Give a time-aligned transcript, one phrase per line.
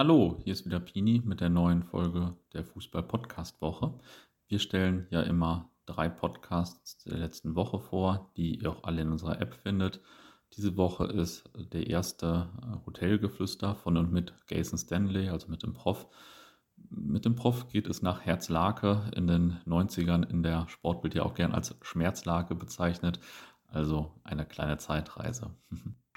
[0.00, 3.98] Hallo, hier ist wieder Pini mit der neuen Folge der Fußball-Podcast-Woche.
[4.46, 9.10] Wir stellen ja immer drei Podcasts der letzten Woche vor, die ihr auch alle in
[9.10, 10.00] unserer App findet.
[10.56, 15.72] Diese Woche ist der erste äh, Hotelgeflüster von und mit Jason Stanley, also mit dem
[15.72, 16.06] Prof.
[16.76, 21.34] Mit dem Prof geht es nach Herzlake in den 90ern in der Sportbild ja auch
[21.34, 23.18] gern als Schmerzlake bezeichnet,
[23.66, 25.56] also eine kleine Zeitreise.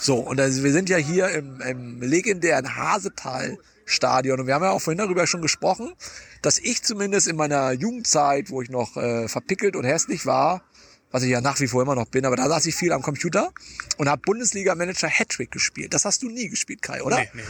[0.00, 4.70] So, und also wir sind ja hier im, im legendären Hasetal-Stadion und wir haben ja
[4.70, 5.94] auch vorhin darüber schon gesprochen,
[6.42, 10.62] dass ich zumindest in meiner Jugendzeit, wo ich noch äh, verpickelt und hässlich war,
[11.10, 13.02] was ich ja nach wie vor immer noch bin, aber da saß ich viel am
[13.02, 13.52] Computer
[13.96, 15.94] und habe Bundesliga-Manager Hattrick gespielt.
[15.94, 17.16] Das hast du nie gespielt, Kai, oder?
[17.16, 17.42] Nee, nee,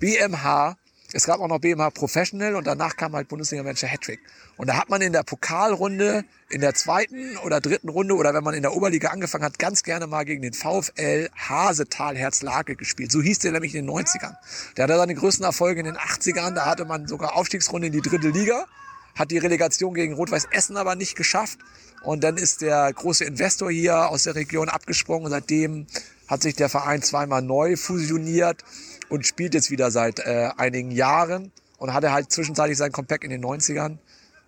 [0.00, 0.16] nee.
[0.16, 0.76] BMH
[1.14, 4.20] es gab auch noch BMH Professional und danach kam halt Bundesliga-Manager Hattrick.
[4.56, 8.42] Und da hat man in der Pokalrunde, in der zweiten oder dritten Runde oder wenn
[8.42, 13.12] man in der Oberliga angefangen hat, ganz gerne mal gegen den VfL Hasetal Herzlake gespielt.
[13.12, 14.36] So hieß der nämlich in den 90ern.
[14.76, 16.54] Der hatte seine größten Erfolge in den 80ern.
[16.54, 18.66] Da hatte man sogar Aufstiegsrunde in die dritte Liga,
[19.14, 21.58] hat die Relegation gegen Rot-Weiß Essen aber nicht geschafft.
[22.02, 25.30] Und dann ist der große Investor hier aus der Region abgesprungen.
[25.30, 25.86] Seitdem
[26.32, 28.64] hat sich der Verein zweimal neu fusioniert
[29.10, 33.28] und spielt jetzt wieder seit äh, einigen Jahren und hatte halt zwischenzeitlich sein Compact in
[33.28, 33.98] den 90ern.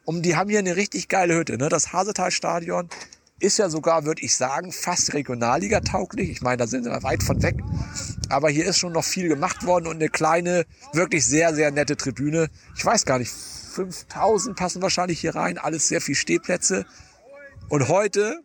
[0.07, 1.59] Und die haben hier eine richtig geile Hütte.
[1.59, 1.69] Ne?
[1.69, 2.89] Das Hasetal-Stadion
[3.39, 6.31] ist ja sogar, würde ich sagen, fast Regionalliga tauglich.
[6.31, 7.57] Ich meine, da sind wir weit von weg.
[8.31, 11.99] Aber hier ist schon noch viel gemacht worden und eine kleine, wirklich sehr, sehr nette
[11.99, 12.49] Tribüne.
[12.77, 15.59] Ich weiß gar nicht, 5000 passen wahrscheinlich hier rein.
[15.59, 16.87] Alles sehr viel Stehplätze.
[17.69, 18.41] Und heute,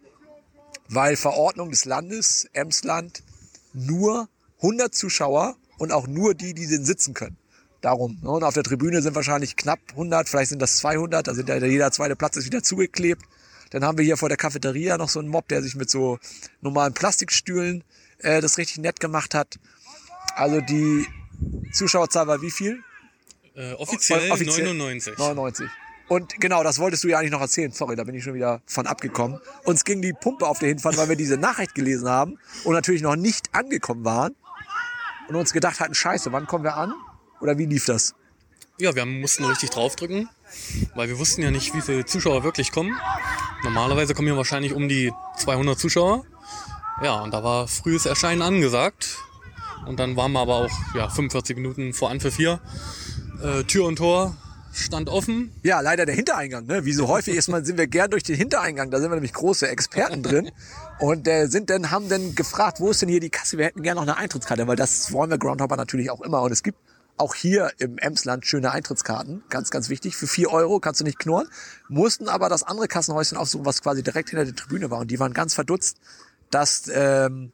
[0.90, 3.24] weil Verordnung des Landes, Emsland,
[3.74, 7.38] nur 100 Zuschauer und auch nur die, die den sitzen können.
[7.82, 8.20] Darum.
[8.22, 8.30] Ne?
[8.30, 11.58] Und auf der Tribüne sind wahrscheinlich knapp 100, vielleicht sind das 200, da sind ja
[11.58, 13.24] jeder zweite Platz ist wieder zugeklebt.
[13.72, 16.20] Dann haben wir hier vor der Cafeteria noch so einen Mob, der sich mit so
[16.62, 17.84] normalen Plastikstühlen
[18.18, 19.60] äh, das richtig nett gemacht hat.
[20.36, 21.06] Also die
[21.72, 22.84] Zuschauerzahl war wie viel?
[23.56, 25.18] Äh, offiziell, offiziell 99.
[25.18, 25.70] 99.
[26.10, 27.72] Und genau, das wolltest du ja eigentlich noch erzählen.
[27.72, 29.40] Sorry, da bin ich schon wieder von abgekommen.
[29.64, 33.04] Uns ging die Pumpe auf der Hinfahrt, weil wir diese Nachricht gelesen haben und natürlich
[33.04, 34.36] noch nicht angekommen waren
[35.30, 36.94] und uns gedacht hatten, scheiße, wann kommen wir an?
[37.42, 38.16] Oder wie lief das?
[38.80, 40.30] Ja, wir mussten richtig draufdrücken,
[40.96, 42.98] weil wir wussten ja nicht, wie viele Zuschauer wirklich kommen.
[43.64, 46.26] Normalerweise kommen hier wahrscheinlich um die 200 Zuschauer.
[47.04, 49.20] Ja, und da war frühes Erscheinen angesagt.
[49.86, 52.60] Und dann waren wir aber auch ja, 45 Minuten vor Anpfiff hier.
[53.44, 54.36] Äh, Tür und Tor
[54.74, 55.52] stand offen.
[55.64, 56.66] Ja, leider der Hintereingang.
[56.66, 56.86] Ne?
[56.86, 58.92] Wie so häufig ist man, sind wir gern durch den Hintereingang.
[58.92, 60.52] Da sind wir nämlich große Experten drin.
[61.00, 63.58] Und äh, sind dann, haben dann gefragt, wo ist denn hier die Kasse?
[63.58, 66.42] Wir hätten gerne noch eine Eintrittskarte, weil das wollen wir Groundhopper natürlich auch immer.
[66.42, 66.78] Und es gibt
[67.18, 69.44] auch hier im Emsland schöne Eintrittskarten.
[69.50, 70.16] Ganz, ganz wichtig.
[70.16, 71.48] Für vier Euro kannst du nicht knurren.
[71.88, 75.00] Mussten aber das andere Kassenhäuschen aufsuchen, was quasi direkt hinter der Tribüne war.
[75.00, 75.98] Und die waren ganz verdutzt,
[76.50, 77.52] dass ähm,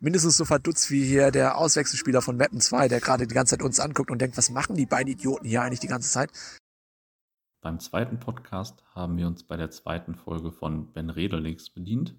[0.00, 3.64] mindestens so verdutzt wie hier der Auswechselspieler von Mappen 2, der gerade die ganze Zeit
[3.64, 6.30] uns anguckt und denkt, was machen die beiden Idioten hier eigentlich die ganze Zeit?
[7.60, 12.14] Beim zweiten Podcast haben wir uns bei der zweiten Folge von Ben Redelix bedient.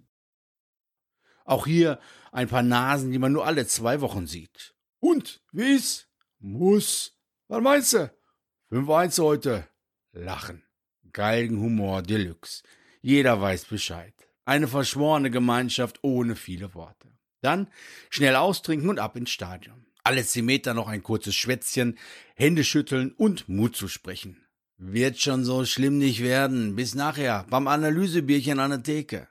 [1.46, 2.00] Auch hier
[2.34, 4.76] ein paar Nasen, die man nur alle zwei Wochen sieht.
[5.00, 6.09] Und, wie's?
[6.40, 7.18] Muss.
[7.48, 8.12] Was meinst du?
[8.72, 9.68] 5-1 heute.
[10.12, 10.64] Lachen.
[11.14, 12.64] Galgenhumor Deluxe.
[13.02, 14.14] Jeder weiß Bescheid.
[14.44, 17.18] Eine verschworene Gemeinschaft ohne viele Worte.
[17.42, 17.68] Dann
[18.09, 19.86] schnell austrinken und ab ins Stadion.
[20.03, 21.98] Alle zehn Meter noch ein kurzes Schwätzchen,
[22.36, 24.38] Hände schütteln und Mut zu sprechen.
[24.78, 26.76] Wird schon so schlimm nicht werden.
[26.76, 29.28] Bis nachher beim Analysebierchen an der Theke.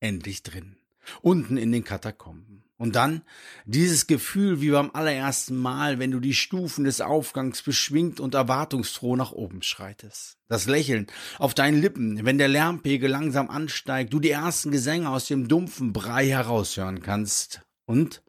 [0.00, 0.76] Endlich drin.
[1.22, 2.59] Unten in den Katakomben.
[2.80, 3.20] Und dann
[3.66, 9.16] dieses Gefühl wie beim allerersten Mal, wenn du die Stufen des Aufgangs beschwingt und erwartungsfroh
[9.16, 10.38] nach oben schreitest.
[10.48, 11.06] Das Lächeln
[11.38, 15.92] auf deinen Lippen, wenn der Lärmpegel langsam ansteigt, du die ersten Gesänge aus dem dumpfen
[15.92, 17.60] Brei heraushören kannst.
[17.84, 18.22] Und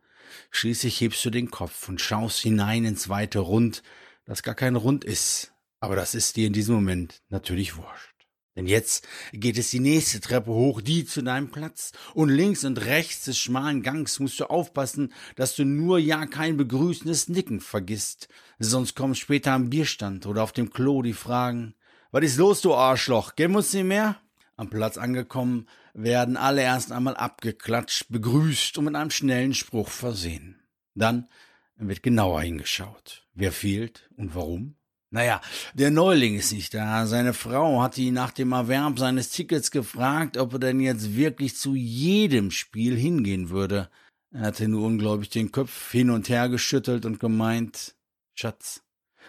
[0.49, 3.83] schließlich hebst du den Kopf und schaust hinein ins weite Rund,
[4.25, 8.10] das gar kein Rund ist, aber das ist dir in diesem Moment natürlich wurscht.
[8.55, 11.93] Denn jetzt geht es die nächste Treppe hoch, die zu deinem Platz.
[12.13, 16.57] Und links und rechts des schmalen Gangs musst du aufpassen, dass du nur ja kein
[16.57, 18.27] begrüßendes Nicken vergisst.
[18.59, 21.75] Sonst kommen später am Bierstand oder auf dem Klo die Fragen,
[22.11, 23.35] was ist los, du Arschloch?
[23.35, 24.17] Gehen uns nicht mehr?
[24.57, 30.61] Am Platz angekommen, werden alle erst einmal abgeklatscht, begrüßt und mit einem schnellen Spruch versehen.
[30.93, 31.29] Dann
[31.77, 33.27] wird genauer hingeschaut.
[33.33, 34.75] Wer fehlt und warum?
[35.13, 35.41] Naja,
[35.73, 37.05] der Neuling ist nicht da.
[37.05, 41.57] Seine Frau hat ihn nach dem Erwerb seines Tickets gefragt, ob er denn jetzt wirklich
[41.57, 43.89] zu jedem Spiel hingehen würde.
[44.31, 47.95] Er hatte nur unglaublich den Kopf hin und her geschüttelt und gemeint,
[48.35, 48.83] Schatz,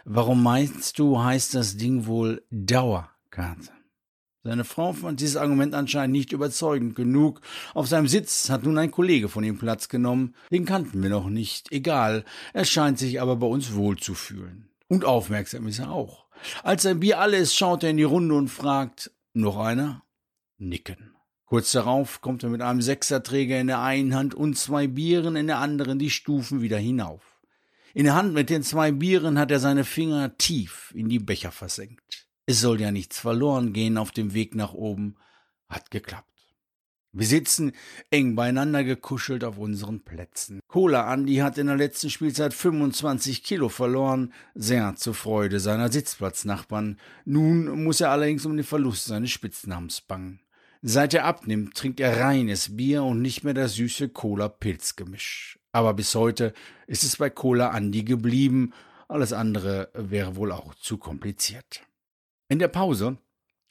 [0.05, 3.73] warum meinst du, heißt das Ding wohl Dauerkarte?
[4.45, 7.41] Seine Frau fand dieses Argument anscheinend nicht überzeugend genug.
[7.75, 10.35] Auf seinem Sitz hat nun ein Kollege von ihm Platz genommen.
[10.53, 11.73] Den kannten wir noch nicht.
[11.73, 12.25] Egal.
[12.53, 14.72] Er scheint sich aber bei uns wohl zu fühlen.
[14.93, 16.27] Und aufmerksam ist er auch.
[16.63, 20.03] Als sein Bier alle ist, schaut er in die Runde und fragt, noch einer?
[20.59, 21.17] Nicken.
[21.47, 25.47] Kurz darauf kommt er mit einem Sechserträger in der einen Hand und zwei Bieren in
[25.47, 27.41] der anderen die Stufen wieder hinauf.
[27.95, 31.53] In der Hand mit den zwei Bieren hat er seine Finger tief in die Becher
[31.53, 32.29] versenkt.
[32.45, 35.17] Es soll ja nichts verloren gehen auf dem Weg nach oben.
[35.71, 36.32] Hat geklappt.
[37.15, 37.73] Wir sitzen
[38.11, 40.61] eng beieinander gekuschelt auf unseren Plätzen.
[40.67, 46.99] Cola Andy hat in der letzten Spielzeit 25 Kilo verloren, sehr zur Freude seiner Sitzplatznachbarn.
[47.27, 50.41] Nun muss er allerdings um den Verlust seines Spitznamens bangen.
[50.81, 55.59] Seit er abnimmt, trinkt er reines Bier und nicht mehr das süße Cola-Pilz-Gemisch.
[55.71, 56.55] Aber bis heute
[56.87, 58.73] ist es bei Cola Andy geblieben.
[59.07, 61.83] Alles andere wäre wohl auch zu kompliziert.
[62.49, 63.19] In der Pause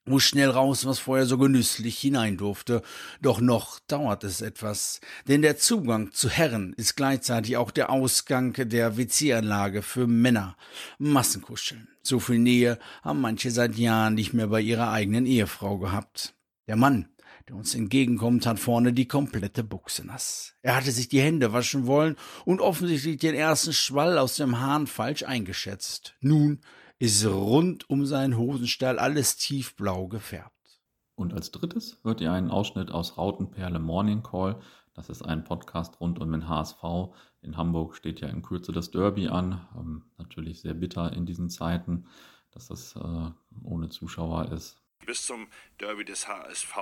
[0.05, 2.81] muss schnell raus, was vorher so genüsslich hinein durfte.
[3.21, 8.53] Doch noch dauert es etwas, denn der Zugang zu Herren ist gleichzeitig auch der Ausgang
[8.53, 10.57] der WC-Anlage für Männer.
[10.97, 11.87] Massenkuscheln.
[12.01, 16.33] So viel Nähe haben manche seit Jahren nicht mehr bei ihrer eigenen Ehefrau gehabt.
[16.67, 17.09] Der Mann,
[17.51, 20.53] der uns entgegenkommt, hat vorne die komplette Buchse nass.
[20.61, 22.15] Er hatte sich die Hände waschen wollen
[22.45, 26.15] und offensichtlich den ersten Schwall aus dem Hahn falsch eingeschätzt.
[26.21, 26.61] Nun
[26.97, 30.79] ist rund um seinen Hosenstall alles tiefblau gefärbt.
[31.15, 34.61] Und als drittes hört ihr einen Ausschnitt aus Rautenperle Morning Call.
[34.93, 36.81] Das ist ein Podcast rund um den HSV.
[37.41, 39.59] In Hamburg steht ja in Kürze das Derby an.
[39.77, 42.05] Ähm, natürlich sehr bitter in diesen Zeiten,
[42.51, 43.29] dass das äh,
[43.61, 44.80] ohne Zuschauer ist.
[45.05, 45.49] Bis zum
[45.79, 46.75] Derby des HSV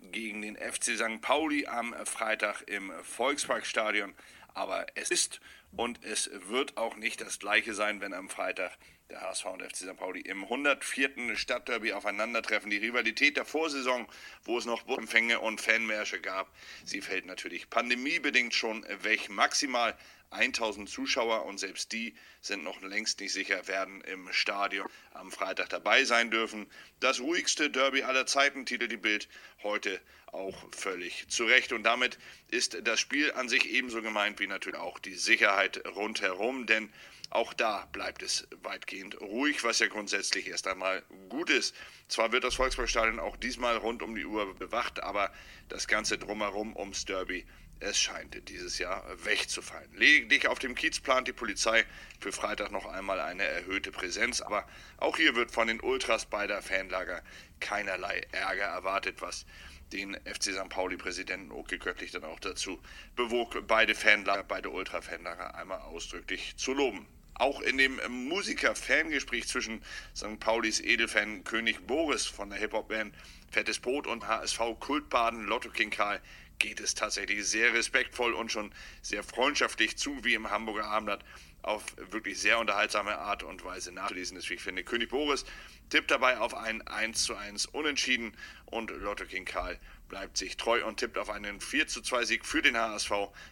[0.00, 1.20] gegen den FC St.
[1.20, 4.14] Pauli am Freitag im Volksparkstadion.
[4.54, 5.40] Aber es ist
[5.72, 8.76] und es wird auch nicht das gleiche sein, wenn am Freitag
[9.10, 9.96] der HSV und FC St.
[9.96, 11.36] Pauli im 104.
[11.36, 12.70] Stadtderby aufeinandertreffen.
[12.70, 14.06] Die Rivalität der Vorsaison,
[14.44, 16.52] wo es noch Empfänge und Fanmärsche gab,
[16.84, 19.28] sie fällt natürlich pandemiebedingt schon weg.
[19.28, 19.96] Maximal
[20.30, 25.68] 1000 Zuschauer und selbst die sind noch längst nicht sicher, werden im Stadion am Freitag
[25.68, 26.66] dabei sein dürfen.
[26.98, 29.28] Das ruhigste Derby aller Zeiten, titelt die Bild
[29.62, 31.72] heute auch völlig zurecht.
[31.72, 35.55] Und damit ist das Spiel an sich ebenso gemeint wie natürlich auch die Sicherheit
[35.94, 36.92] rundherum, denn
[37.30, 41.74] auch da bleibt es weitgehend ruhig, was ja grundsätzlich erst einmal gut ist.
[42.08, 45.32] Zwar wird das Volksparkstadion auch diesmal rund um die Uhr bewacht, aber
[45.68, 47.44] das Ganze drumherum ums Derby
[47.80, 49.92] es scheint dieses Jahr wegzufallen.
[49.94, 51.84] Lediglich auf dem Kiez plant die Polizei
[52.20, 54.66] für Freitag noch einmal eine erhöhte Präsenz, aber
[54.96, 57.22] auch hier wird von den Ultras beider Fanlager
[57.60, 59.44] keinerlei Ärger erwartet, was
[59.92, 60.68] den FC St.
[60.68, 62.80] Pauli-Präsidenten Oke Köttlich dann auch dazu
[63.14, 67.06] bewog, beide Fanlager, beide Ultra-Fanlager einmal ausdrücklich zu loben.
[67.34, 69.82] Auch in dem Musiker-Fangespräch zwischen
[70.14, 70.40] St.
[70.40, 73.14] Paulis Edelfan König Boris von der Hip-Hop-Band
[73.50, 76.20] Fettes Brot und HSV-Kultbaden Lotto King Karl
[76.58, 78.72] geht es tatsächlich sehr respektvoll und schon
[79.02, 81.24] sehr freundschaftlich zu, wie im Hamburger Abendblatt
[81.66, 84.84] auf wirklich sehr unterhaltsame Art und Weise nachzulesen ist, wie ich finde.
[84.84, 85.44] König Boris
[85.90, 88.36] tippt dabei auf ein 1 zu 1 Unentschieden
[88.66, 89.78] und Lotto King Karl
[90.08, 93.10] bleibt sich treu und tippt auf einen 4 zu 2 Sieg für den HSV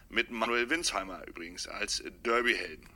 [0.09, 2.89] mit Manuel Winsheimer übrigens als Derbyhelden.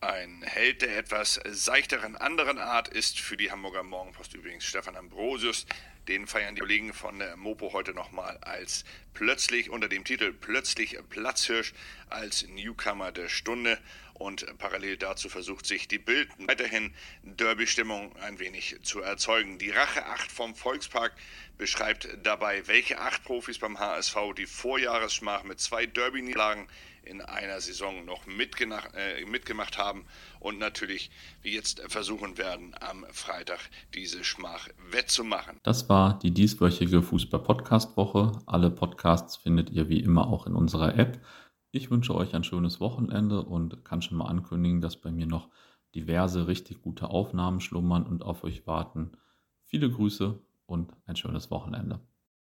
[0.00, 5.64] Ein Held der etwas seichteren anderen Art ist für die Hamburger Morgenpost übrigens Stefan Ambrosius.
[6.08, 8.84] Den feiern die Kollegen von der Mopo heute nochmal als
[9.14, 11.72] plötzlich unter dem Titel Plötzlich Platzhirsch
[12.10, 13.78] als Newcomer der Stunde.
[14.14, 19.58] Und parallel dazu versucht sich die Bild weiterhin Derby-Stimmung ein wenig zu erzeugen.
[19.58, 21.14] Die Rache 8 vom Volkspark
[21.56, 26.66] beschreibt dabei, welche acht Profis beim HSV die Vorjahresschmach mit zwei Derby-Niederlagen
[27.04, 30.06] in einer Saison noch äh, mitgemacht haben
[30.42, 31.10] und natürlich
[31.42, 33.60] wie jetzt versuchen werden, am Freitag
[33.94, 35.58] diese Schmach wettzumachen.
[35.62, 38.32] Das war die dieswöchige Fußball-Podcast-Woche.
[38.46, 41.20] Alle Podcasts findet ihr wie immer auch in unserer App.
[41.70, 45.48] Ich wünsche euch ein schönes Wochenende und kann schon mal ankündigen, dass bei mir noch
[45.94, 49.12] diverse richtig gute Aufnahmen schlummern und auf euch warten.
[49.64, 52.00] Viele Grüße und ein schönes Wochenende.